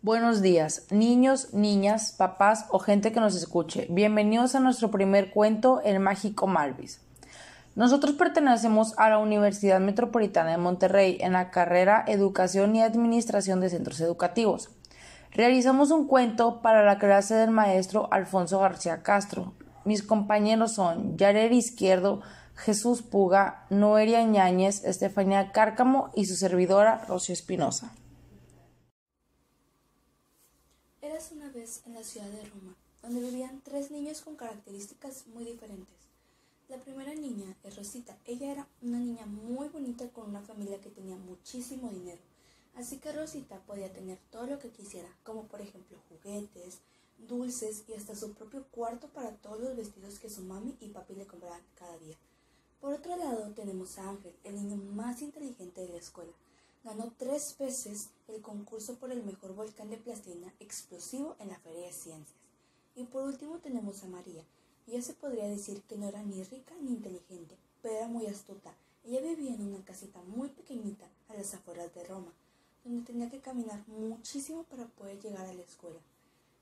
[0.00, 3.88] Buenos días, niños, niñas, papás o gente que nos escuche.
[3.90, 7.00] Bienvenidos a nuestro primer cuento, El Mágico Malvis.
[7.74, 13.70] Nosotros pertenecemos a la Universidad Metropolitana de Monterrey en la carrera Educación y Administración de
[13.70, 14.70] Centros Educativos.
[15.32, 19.54] Realizamos un cuento para la clase del maestro Alfonso García Castro.
[19.84, 22.22] Mis compañeros son Yarer Izquierdo,
[22.54, 27.90] Jesús Puga, Noelia Ñáñez, Estefanía Cárcamo y su servidora Rocío Espinosa.
[31.08, 35.44] Eras una vez en la ciudad de Roma, donde vivían tres niños con características muy
[35.44, 35.96] diferentes.
[36.68, 38.16] La primera niña es Rosita.
[38.26, 42.20] Ella era una niña muy bonita con una familia que tenía muchísimo dinero.
[42.76, 46.78] Así que Rosita podía tener todo lo que quisiera, como por ejemplo juguetes,
[47.26, 51.16] dulces y hasta su propio cuarto para todos los vestidos que su mami y papi
[51.16, 52.16] le compraban cada día.
[52.80, 56.32] Por otro lado tenemos a Ángel, el niño más inteligente de la escuela.
[56.84, 61.86] Ganó tres veces el concurso por el mejor volcán de plastilina explosivo en la Feria
[61.86, 62.38] de Ciencias.
[62.94, 64.44] Y por último tenemos a María,
[64.86, 68.74] ya se podría decir que no era ni rica ni inteligente, pero era muy astuta.
[69.04, 72.32] Ella vivía en una casita muy pequeñita a las afueras de Roma,
[72.84, 76.00] donde tenía que caminar muchísimo para poder llegar a la escuela.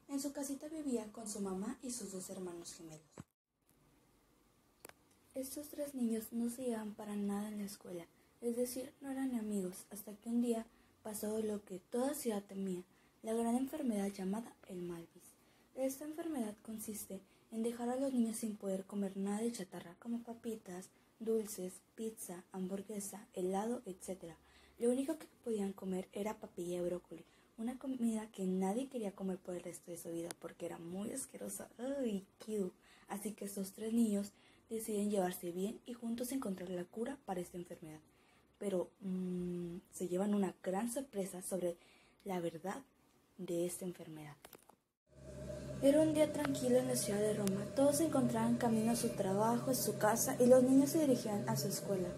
[0.09, 3.07] En su casita vivía con su mamá y sus dos hermanos gemelos.
[5.35, 8.07] Estos tres niños no se llevaban para nada en la escuela,
[8.41, 10.67] es decir, no eran amigos, hasta que un día
[11.03, 12.83] pasó lo que toda ciudad temía,
[13.23, 15.35] la gran enfermedad llamada el Malvis.
[15.75, 17.21] Esta enfermedad consiste
[17.51, 22.45] en dejar a los niños sin poder comer nada de chatarra como papitas, dulces, pizza,
[22.53, 24.35] hamburguesa, helado, etc.
[24.79, 27.25] Lo único que podían comer era papilla y brócoli,
[27.59, 31.13] una comida que nadie quería comer por el resto de su vida porque era muy
[31.13, 31.69] asquerosa.
[31.79, 32.75] ¡Ay, cute!
[33.09, 34.33] Así que estos tres niños
[34.69, 38.01] deciden llevarse bien y juntos encontrar la cura para esta enfermedad.
[38.59, 41.77] Pero mmm, se llevan una gran sorpresa sobre
[42.25, 42.83] la verdad
[43.39, 44.37] de esta enfermedad.
[45.83, 47.65] Era un día tranquilo en la ciudad de Roma.
[47.75, 51.47] Todos se encontraban camino a su trabajo, a su casa y los niños se dirigían
[51.49, 52.09] a su escuela.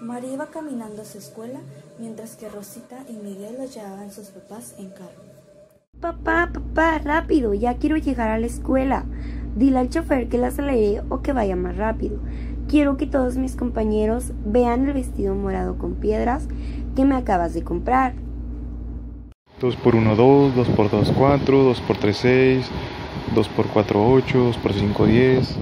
[0.00, 1.60] María iba caminando a su escuela,
[1.98, 5.22] mientras que Rosita y Miguel los llevaban sus papás en carro.
[6.00, 9.04] Papá, papá, rápido, ya quiero llegar a la escuela.
[9.54, 12.18] Dile al chofer que la acelere o que vaya más rápido.
[12.68, 16.48] Quiero que todos mis compañeros vean el vestido morado con piedras
[16.96, 18.14] que me acabas de comprar.
[19.60, 22.66] 2 por 1 2, 2 por 2 4, 2 por 3 6,
[23.34, 25.56] 2 por 4 8, 2 por 5 10.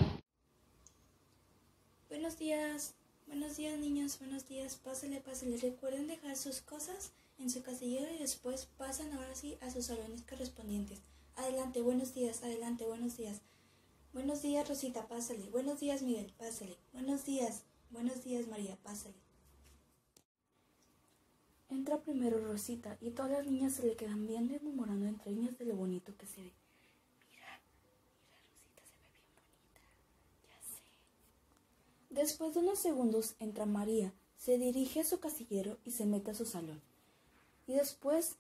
[2.09, 2.95] Buenos días,
[3.27, 5.57] buenos días niños, buenos días, pásale, pásale.
[5.59, 10.23] Recuerden dejar sus cosas en su casillero y después pasan ahora sí a sus salones
[10.23, 11.01] correspondientes.
[11.37, 13.41] Adelante, buenos días, adelante, buenos días.
[14.13, 15.49] Buenos días Rosita, pásale.
[15.49, 16.77] Buenos días Miguel, pásale.
[16.93, 19.15] Buenos días, buenos días María, pásale.
[21.71, 25.57] Entra primero Rosita y todas las niñas se le quedan viendo y murmurando entre ellas
[25.57, 26.53] de lo bonito que se ve.
[27.31, 27.59] Mira,
[28.77, 29.19] Rosita, se ve.
[30.51, 30.83] Ya sé.
[32.11, 36.35] Después de unos segundos entra María, se dirige a su casillero y se mete a
[36.35, 36.83] su salón.
[37.67, 38.37] Y después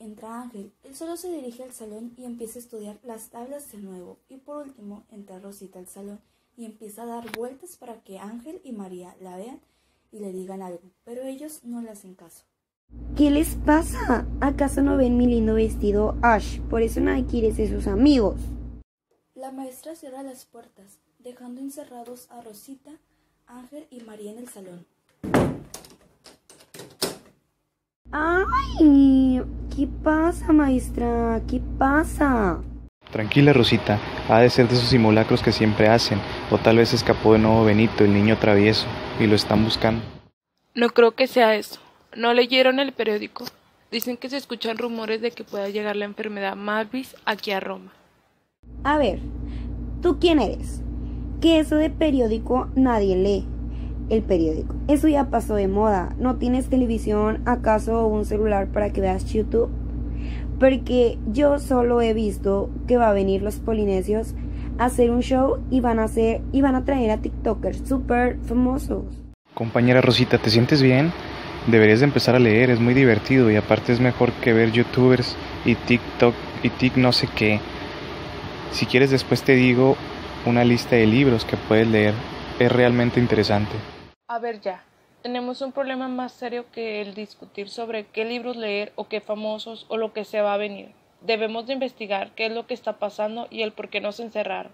[0.00, 3.78] entra Ángel, él solo se dirige al salón y empieza a estudiar las tablas de
[3.78, 4.18] nuevo.
[4.28, 6.20] Y por último entra Rosita al salón
[6.56, 9.60] y empieza a dar vueltas para que Ángel y María la vean
[10.10, 12.44] y le digan algo, pero ellos no le hacen caso.
[13.16, 14.26] ¿Qué les pasa?
[14.40, 16.60] ¿Acaso no ven mi lindo vestido Ash?
[16.62, 18.40] Por eso nadie quiere ser sus amigos.
[19.34, 22.90] La maestra cierra las puertas, dejando encerrados a Rosita,
[23.46, 24.86] Ángel y María en el salón.
[28.12, 29.42] ¡Ay!
[29.80, 31.40] ¿Qué pasa, maestra?
[31.48, 32.58] ¿Qué pasa?
[33.10, 33.98] Tranquila, Rosita.
[34.28, 36.18] Ha de ser de esos simulacros que siempre hacen.
[36.50, 38.86] O tal vez escapó de nuevo Benito, el niño travieso,
[39.18, 40.02] y lo están buscando.
[40.74, 41.80] No creo que sea eso.
[42.14, 43.46] No leyeron el periódico.
[43.90, 47.90] Dicen que se escuchan rumores de que pueda llegar la enfermedad Malvis aquí a Roma.
[48.84, 49.20] A ver,
[50.02, 50.82] ¿tú quién eres?
[51.40, 53.46] Que eso de periódico nadie lee.
[54.10, 54.74] El periódico.
[54.88, 56.16] Eso ya pasó de moda.
[56.18, 59.70] ¿No tienes televisión, acaso un celular para que veas YouTube?
[60.58, 64.34] Porque yo solo he visto que va a venir los polinesios
[64.78, 68.36] a hacer un show y van a hacer y van a traer a TikTokers súper
[68.46, 69.04] famosos.
[69.54, 71.12] Compañera Rosita, ¿te sientes bien?
[71.68, 75.36] Deberías de empezar a leer, es muy divertido y aparte es mejor que ver youtubers
[75.64, 76.34] y TikTok
[76.64, 77.60] y Tik no sé qué.
[78.72, 79.96] Si quieres después te digo
[80.46, 82.14] una lista de libros que puedes leer,
[82.58, 83.76] es realmente interesante.
[84.30, 84.84] A ver ya,
[85.24, 89.86] tenemos un problema más serio que el discutir sobre qué libros leer o qué famosos
[89.88, 90.94] o lo que se va a venir.
[91.20, 94.70] Debemos de investigar qué es lo que está pasando y el por qué nos encerraron.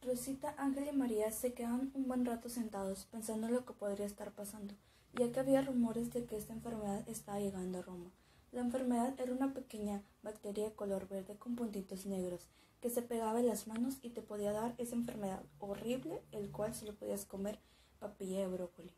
[0.00, 4.06] Rosita, Ángel y María se quedan un buen rato sentados pensando en lo que podría
[4.06, 4.74] estar pasando,
[5.14, 8.12] ya que había rumores de que esta enfermedad estaba llegando a Roma.
[8.52, 12.48] La enfermedad era una pequeña bacteria de color verde con puntitos negros
[12.82, 16.74] que se pegaba en las manos y te podía dar esa enfermedad horrible, el cual
[16.74, 17.58] solo podías comer
[17.98, 18.92] papilla de brócoli.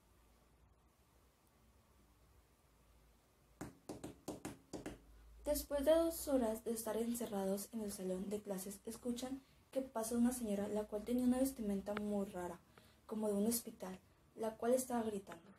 [5.44, 9.40] Después de dos horas de estar encerrados en el salón de clases, escuchan
[9.70, 12.58] que pasa una señora la cual tenía una vestimenta muy rara,
[13.06, 14.00] como de un hospital,
[14.34, 15.50] la cual estaba gritando.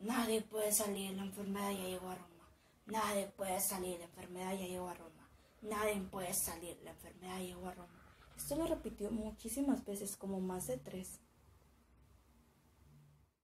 [0.00, 2.37] Nadie puede salir, la enfermedad ya llegó a Roma.
[2.90, 5.28] Nadie puede salir, la enfermedad ya llegó a Roma.
[5.60, 7.88] Nadie puede salir, la enfermedad ya llegó a Roma.
[8.34, 11.20] Esto lo repitió muchísimas veces, como más de tres.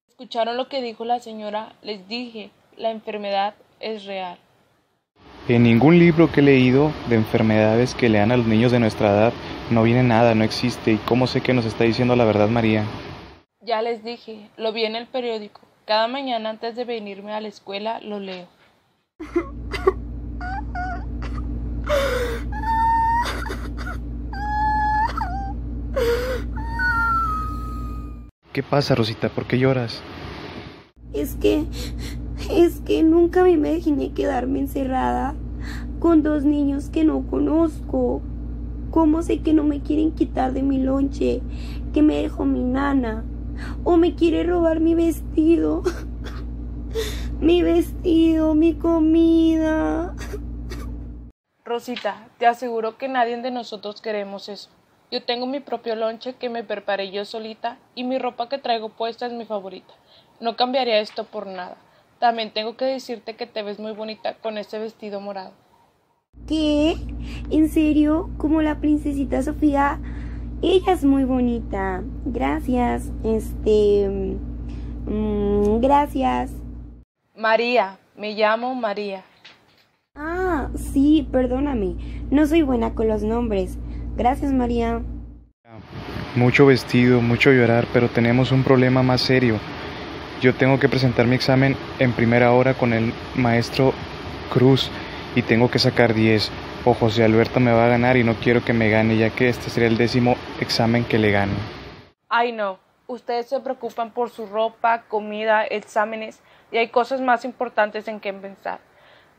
[0.09, 1.77] ¿Escucharon lo que dijo la señora?
[1.83, 4.39] Les dije, la enfermedad es real.
[5.47, 9.11] En ningún libro que he leído de enfermedades que lean a los niños de nuestra
[9.11, 9.33] edad
[9.71, 10.93] no viene nada, no existe.
[10.93, 12.87] ¿Y cómo sé que nos está diciendo la verdad María?
[13.61, 15.61] Ya les dije, lo vi en el periódico.
[15.85, 18.47] Cada mañana antes de venirme a la escuela lo leo.
[28.55, 29.31] ¿Qué pasa, Rosita?
[29.31, 30.01] ¿Por qué lloras?
[31.13, 31.65] Es que,
[32.53, 35.35] es que nunca me imaginé quedarme encerrada
[35.99, 38.23] con dos niños que no conozco.
[38.93, 41.43] ¿Cómo sé que no me quieren quitar de mi lonche
[41.93, 43.25] que me dejó mi nana?
[43.83, 45.83] ¿O me quiere robar mi vestido?
[47.41, 50.15] mi vestido, mi comida.
[51.65, 54.71] Rosita, te aseguro que nadie de nosotros queremos eso.
[55.15, 58.89] Yo tengo mi propio lonche que me preparé yo solita y mi ropa que traigo
[58.89, 59.95] puesta es mi favorita.
[60.41, 61.77] No cambiaría esto por nada.
[62.19, 65.53] También tengo que decirte que te ves muy bonita con ese vestido morado.
[66.49, 66.97] ¿Qué?
[67.49, 68.29] ¿En serio?
[68.39, 70.01] ¿Como la princesita Sofía?
[70.63, 72.03] Ella es muy bonita.
[72.25, 73.13] Gracias.
[73.23, 74.09] Este...
[75.07, 76.51] Mm, gracias.
[77.37, 79.23] María, me llamo María.
[80.17, 81.95] Ah, sí, perdóname.
[82.33, 83.79] No soy buena con los nombres.
[84.17, 85.03] Gracias, María.
[86.37, 89.59] Mucho vestido, mucho llorar, pero tenemos un problema más serio.
[90.41, 93.93] Yo tengo que presentar mi examen en primera hora con el maestro
[94.53, 94.91] Cruz
[95.35, 96.51] y tengo que sacar 10.
[96.85, 99.49] O José Alberto me va a ganar y no quiero que me gane, ya que
[99.49, 101.55] este sería el décimo examen que le gano.
[102.29, 102.79] Ay, no.
[103.07, 106.41] Ustedes se preocupan por su ropa, comida, exámenes
[106.71, 108.79] y hay cosas más importantes en que pensar.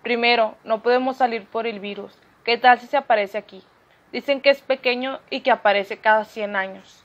[0.03, 2.13] Primero, no podemos salir por el virus.
[2.43, 3.63] ¿Qué tal si se aparece aquí?
[4.15, 7.03] Dicen que es pequeño y que aparece cada 100 años.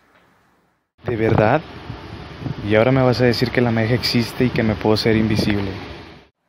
[1.05, 1.61] ¿De verdad?
[2.65, 5.17] Y ahora me vas a decir que la magia existe y que me puedo ser
[5.17, 5.73] invisible.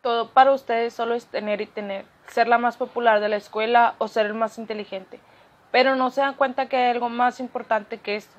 [0.04, 3.96] Todo para ustedes solo es tener y tener, ser la más popular de la escuela
[3.98, 5.20] o ser el más inteligente.
[5.72, 8.36] Pero no se dan cuenta que hay algo más importante que esto.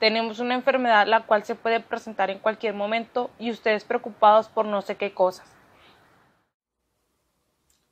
[0.00, 4.66] Tenemos una enfermedad la cual se puede presentar en cualquier momento y ustedes preocupados por
[4.66, 5.46] no sé qué cosas.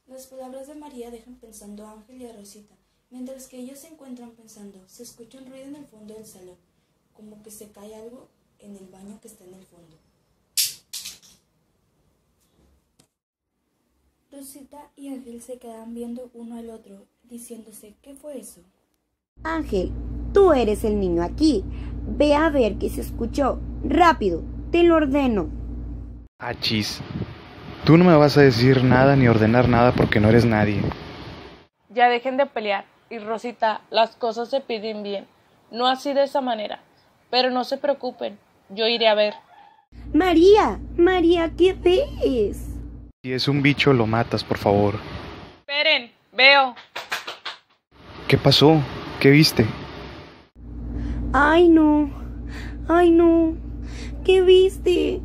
[0.09, 2.78] Las palabras de María dejan pensando a Ángel y a Rosita.
[3.11, 6.57] Mientras que ellos se encuentran pensando, se escucha un ruido en el fondo del salón,
[7.15, 8.29] como que se cae algo
[8.59, 9.97] en el baño que está en el fondo.
[14.31, 18.61] Rosita y Ángel se quedan viendo uno al otro, diciéndose, ¿qué fue eso?
[19.43, 19.91] Ángel,
[20.35, 21.65] tú eres el niño aquí.
[22.07, 23.59] Ve a ver qué se escuchó.
[23.85, 25.49] Rápido, te lo ordeno.
[26.39, 27.01] Achis.
[27.87, 30.83] Tú no me vas a decir nada ni ordenar nada porque no eres nadie.
[31.89, 32.98] Ya dejen de pelear.
[33.11, 35.27] Y Rosita, las cosas se piden bien.
[35.71, 36.81] No así de esa manera.
[37.31, 38.39] Pero no se preocupen.
[38.69, 39.35] Yo iré a ver.
[40.13, 42.67] María, María, ¿qué ves?
[43.23, 44.95] Si es un bicho, lo matas, por favor.
[45.61, 46.75] Esperen, veo.
[48.27, 48.83] ¿Qué pasó?
[49.21, 49.67] ¿Qué viste?
[51.33, 52.11] Ay, no.
[52.89, 53.57] Ay, no.
[54.25, 55.21] ¿Qué viste?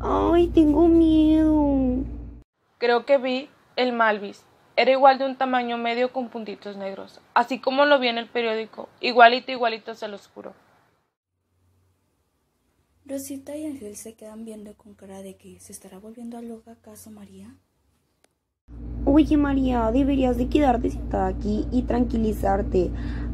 [0.00, 2.04] Ay, tengo miedo.
[2.78, 4.44] Creo que vi el Malvis.
[4.76, 8.28] Era igual de un tamaño medio con puntitos negros, así como lo vi en el
[8.28, 10.54] periódico, igualito, igualito se los juro.
[13.04, 17.10] Rosita y Ángel se quedan viendo con cara de que se estará volviendo loca acaso
[17.10, 17.56] María.
[19.04, 22.90] Oye María, deberías de quedarte sentada aquí y tranquilizarte.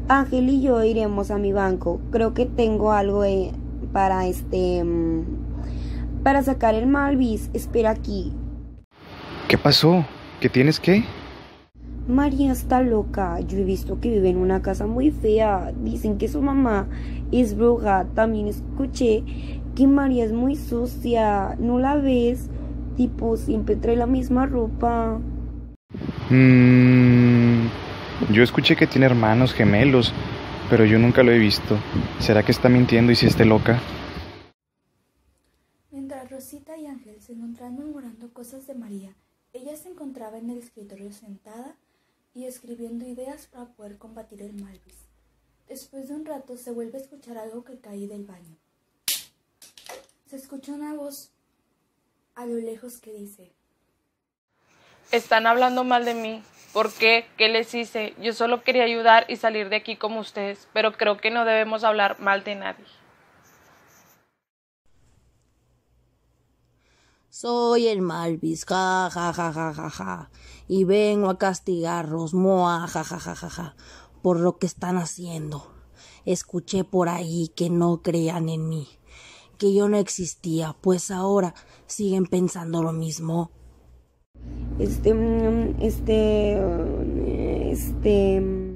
[0.07, 2.01] Ángel y yo iremos a mi banco.
[2.11, 3.51] Creo que tengo algo eh,
[3.93, 4.83] para este...
[4.83, 7.51] mm, para sacar el Malvis.
[7.53, 8.33] Espera aquí.
[9.47, 10.05] ¿Qué pasó?
[10.39, 11.03] ¿Qué tienes qué?
[12.07, 13.39] María está loca.
[13.41, 15.73] Yo he visto que vive en una casa muy fea.
[15.83, 16.87] Dicen que su mamá
[17.31, 18.05] es bruja.
[18.15, 19.23] También escuché
[19.75, 21.55] que María es muy sucia.
[21.59, 22.49] ¿No la ves?
[22.95, 25.19] Tipo, siempre trae la misma ropa.
[26.29, 27.67] Mm,
[28.31, 30.13] yo escuché que tiene hermanos gemelos,
[30.69, 31.77] pero yo nunca lo he visto.
[32.19, 33.79] ¿Será que está mintiendo y si esté loca?
[35.91, 39.13] Mientras Rosita y Ángel se encontraban murmurando cosas de María,
[39.53, 41.77] Ella se encontraba en el escritorio sentada
[42.37, 45.07] y escribiendo ideas para poder combatir el Malvis.
[45.67, 48.55] Después de un rato se vuelve a escuchar algo que cae del baño.
[50.29, 51.31] Se escucha una voz
[52.35, 53.51] a lo lejos que dice,
[55.11, 56.43] Están hablando mal de mí.
[56.73, 57.25] ¿Por qué?
[57.37, 58.13] ¿Qué les hice?
[58.21, 61.83] Yo solo quería ayudar y salir de aquí como ustedes, pero creo que no debemos
[61.83, 62.85] hablar mal de nadie.
[67.39, 70.31] Soy el Malvis, ja, ja, ja, ja, ja, ja,
[70.67, 73.75] y vengo a castigarlos, moa, ja, ja, ja, ja, ja,
[74.23, 75.71] por lo que están haciendo.
[76.25, 78.87] Escuché por ahí que no crean en mí,
[79.59, 81.53] que yo no existía, pues ahora
[81.85, 83.51] siguen pensando lo mismo.
[84.79, 86.59] Este, mm, este,
[87.71, 88.75] este...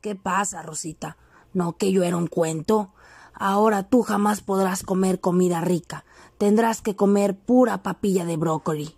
[0.00, 1.16] ¿Qué pasa, Rosita?
[1.54, 2.92] ¿No que yo era un cuento?
[3.32, 6.04] Ahora tú jamás podrás comer comida rica.
[6.38, 8.94] Tendrás que comer pura papilla de brócoli.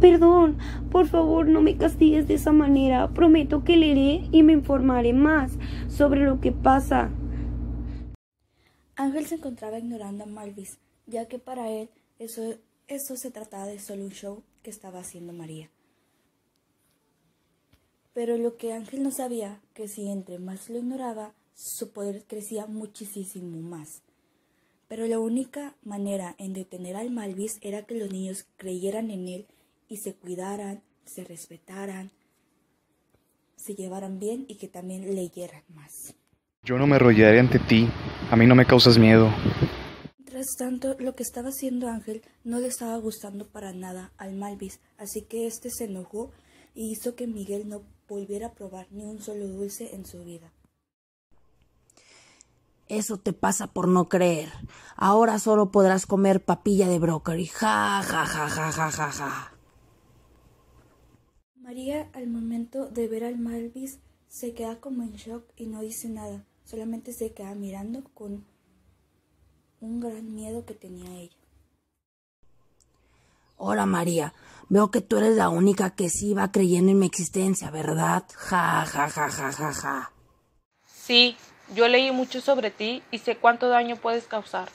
[0.00, 0.58] Perdón,
[0.90, 3.08] por favor no me castigues de esa manera.
[3.14, 5.52] Prometo que leeré y me informaré más
[5.88, 7.10] sobre lo que pasa.
[8.96, 11.88] Ángel se encontraba ignorando a Malvis, ya que para él
[12.18, 12.42] eso,
[12.88, 15.70] eso se trataba de solo un show que estaba haciendo María.
[18.12, 22.66] Pero lo que Ángel no sabía, que si entre más lo ignoraba, su poder crecía
[22.66, 24.02] muchísimo más.
[24.88, 29.46] Pero la única manera en detener al Malvis era que los niños creyeran en él
[29.88, 32.10] y se cuidaran, se respetaran,
[33.56, 36.14] se llevaran bien y que también leyeran más.
[36.62, 37.88] Yo no me arrollaré ante ti.
[38.30, 39.32] A mí no me causas miedo.
[40.18, 44.80] Mientras tanto, lo que estaba haciendo Ángel no le estaba gustando para nada al Malvis,
[44.98, 46.32] así que este se enojó
[46.74, 50.52] y hizo que Miguel no volviera a probar ni un solo dulce en su vida.
[52.88, 54.52] Eso te pasa por no creer.
[54.96, 57.46] Ahora solo podrás comer papilla de brócoli.
[57.46, 59.52] Ja, ja, ja, ja, ja, ja, ja.
[61.56, 66.08] María, al momento de ver al Malvis, se queda como en shock y no dice
[66.08, 68.44] nada, solamente se queda mirando con
[69.80, 71.36] un gran miedo que tenía ella.
[73.56, 74.32] Hola María,
[74.68, 78.24] veo que tú eres la única que sí va creyendo en mi existencia, ¿verdad?
[78.36, 80.12] Ja, ja, ja, ja, ja, ja.
[80.84, 81.36] Sí,
[81.74, 84.68] yo leí mucho sobre ti y sé cuánto daño puedes causar.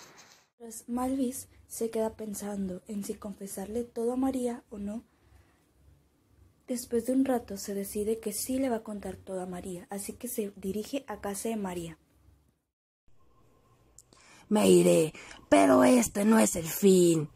[0.58, 5.04] Pues Malvis se queda pensando en si confesarle todo a María o no.
[6.68, 9.88] Después de un rato se decide que sí le va a contar todo a María,
[9.90, 11.98] así que se dirige a casa de María.
[14.50, 15.14] Me iré,
[15.50, 17.30] pero este no es el fin.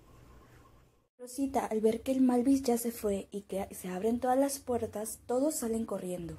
[1.18, 4.60] Rosita, al ver que el Malvis ya se fue y que se abren todas las
[4.60, 6.38] puertas, todos salen corriendo.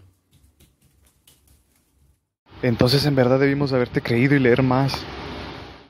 [2.67, 4.93] Entonces en verdad debimos haberte creído y leer más.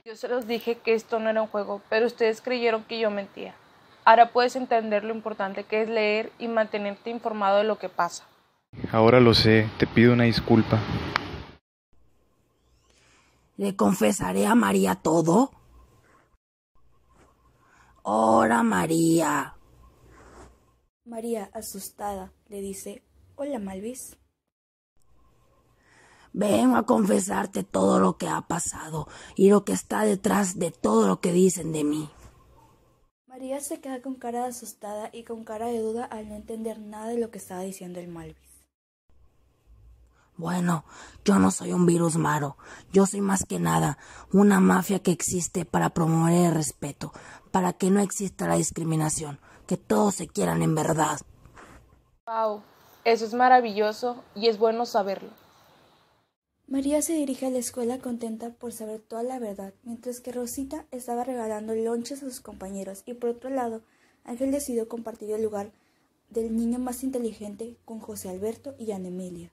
[0.05, 3.11] Yo se los dije que esto no era un juego, pero ustedes creyeron que yo
[3.11, 3.55] mentía.
[4.05, 8.25] Ahora puedes entender lo importante que es leer y mantenerte informado de lo que pasa.
[8.93, 10.79] Ahora lo sé, te pido una disculpa.
[13.57, 15.53] ¿Le confesaré a María todo?
[18.03, 19.55] Hola María.
[21.07, 23.03] María, asustada, le dice,
[23.37, 24.19] Hola Malvis.
[26.37, 31.09] Vengo a confesarte todo lo que ha pasado y lo que está detrás de todo
[31.09, 32.11] lo que dicen de mí.
[33.27, 36.79] María se queda con cara de asustada y con cara de duda al no entender
[36.79, 38.37] nada de lo que estaba diciendo el Malvis.
[40.37, 40.85] Bueno,
[41.25, 42.59] yo no soy un virus malo,
[42.93, 43.97] yo soy más que nada
[44.31, 47.13] una mafia que existe para promover el respeto,
[47.51, 51.19] para que no exista la discriminación, que todos se quieran en verdad.
[52.27, 52.61] Wow,
[53.05, 55.46] eso es maravilloso y es bueno saberlo.
[56.69, 60.85] María se dirige a la escuela contenta por saber toda la verdad, mientras que Rosita
[60.91, 63.83] estaba regalando lonches a sus compañeros y por otro lado,
[64.25, 65.71] Ángel decidió compartir el lugar
[66.29, 69.53] del niño más inteligente con José Alberto y Ana Emilia.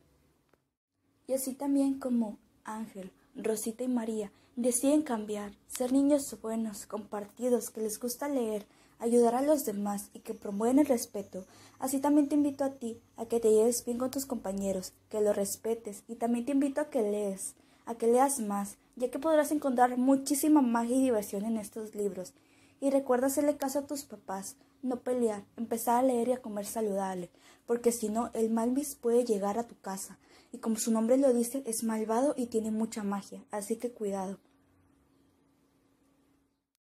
[1.27, 7.82] Y así también como Ángel, Rosita y María deciden cambiar, ser niños buenos, compartidos, que
[7.82, 8.65] les gusta leer,
[9.00, 11.46] ayudar a los demás y que promueven el respeto.
[11.80, 15.22] Así también te invito a ti a que te lleves bien con tus compañeros, que
[15.22, 19.20] los respetes y también te invito a que lees, a que leas más, ya que
[19.20, 22.34] podrás encontrar muchísima magia y diversión en estos libros.
[22.80, 26.66] Y recuerda hacerle caso a tus papás, no pelear, empezar a leer y a comer
[26.66, 27.30] saludable,
[27.66, 30.20] porque si no, el Malvis puede llegar a tu casa.
[30.52, 34.38] Y como su nombre lo dice, es malvado y tiene mucha magia, así que cuidado.